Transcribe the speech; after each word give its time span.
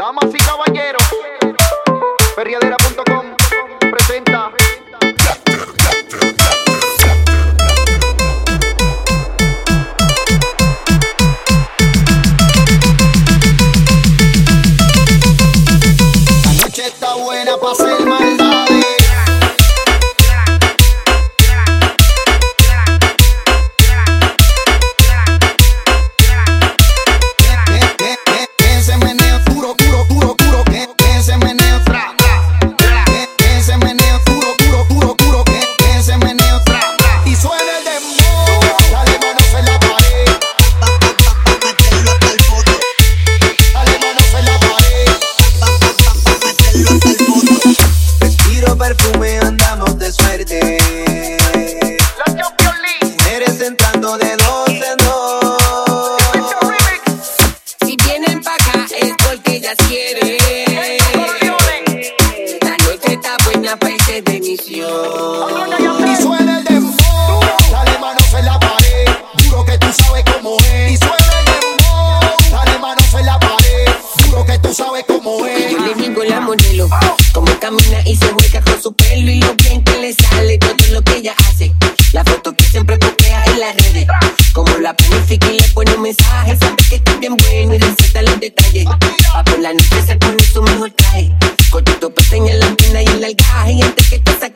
Damas 0.00 0.34
y 0.34 0.38
caballeros, 0.38 1.02
perriadera.com 2.34 3.36
presenta. 3.90 4.50
La 16.44 16.52
noche 16.64 16.86
está 16.86 17.14
buena 17.16 17.58
para 17.58 17.72
hacer 17.72 18.06
maldades. 18.06 18.49
Perfume, 48.94 49.38
andamos 49.38 49.98
de 49.98 50.12
suerte. 50.12 50.78
La 52.18 52.24
Champions 52.24 52.78
League. 52.82 53.16
Eres 53.32 53.60
entrando 53.60 54.18
de 54.18 54.36
dos 54.36 54.68
en 54.68 54.96
dos. 55.04 56.16
Si 57.84 57.96
vienen 58.04 58.42
pa' 58.42 58.54
acá 58.54 58.86
es 58.98 59.12
porque 59.24 59.56
ellas 59.56 59.76
quieren. 59.88 60.38
La 62.62 62.76
noche 62.78 63.12
está 63.12 63.36
buena 63.44 63.76
pa' 63.76 63.90
irse 63.90 64.22
de 64.22 64.40
misión. 64.40 64.88
Y 66.08 66.16
suena 66.22 66.58
el 66.58 66.64
dembow. 66.64 67.40
Dale 67.70 67.98
manos 67.98 68.34
en 68.34 68.44
la 68.44 68.58
pared. 68.58 69.06
Duro 69.44 69.64
que 69.66 69.78
tú 69.78 69.86
sabes 70.02 70.24
cómo 70.32 70.56
es. 70.58 70.92
Y 70.92 70.96
suena 70.96 71.38
el 71.38 71.44
dembow. 71.46 72.20
Dale 72.50 72.78
manos 72.80 73.14
en 73.14 73.26
la 73.26 73.38
pared. 73.38 73.86
Duro 74.26 74.44
que 74.44 74.58
tú 74.58 74.74
sabes 74.74 75.04
cómo 75.06 75.46
es. 75.46 75.70
Yo 75.70 75.78
le 75.78 75.94
digo 75.94 76.24
la 76.24 76.40
modelo, 76.40 76.88
y 78.04 78.16
se 78.16 78.32
vuelca 78.32 78.60
con 78.62 78.82
su 78.82 78.92
pelo 78.94 79.30
y 79.30 79.40
lo 79.40 79.54
bien 79.54 79.84
que 79.84 79.98
le 79.98 80.12
sale 80.12 80.58
todo 80.58 80.74
lo 80.90 81.02
que 81.02 81.18
ella 81.18 81.34
hace. 81.48 81.72
La 82.12 82.24
foto 82.24 82.52
que 82.56 82.64
siempre 82.64 82.98
postea 82.98 83.44
en 83.44 83.60
las 83.60 83.76
redes, 83.76 84.08
como 84.52 84.76
la 84.78 84.94
planifica 84.94 85.46
y 85.46 85.60
le 85.60 85.68
pone 85.68 85.94
un 85.94 86.02
mensaje, 86.02 86.56
sabe 86.56 86.76
que 86.88 86.96
está 86.96 87.14
bien 87.18 87.36
bueno 87.36 87.74
y 87.74 87.78
resalta 87.78 88.22
los 88.22 88.40
detalles. 88.40 88.86
Pa' 88.86 89.44
por 89.44 89.60
la 89.60 89.72
noche 89.72 90.02
se 90.04 90.16
pone 90.16 90.42
su 90.42 90.62
mejor 90.62 90.90
traje, 90.90 91.30
cortito 91.70 92.12
pestaña 92.12 92.52
en 92.52 92.60
la 92.60 92.66
antena 92.66 93.02
y 93.02 93.06
en 93.06 93.20
la 93.20 93.26
algaje 93.28 93.72
y 93.72 93.82
antes 93.82 94.08
que 94.08 94.16
esto 94.16 94.32
se 94.40 94.46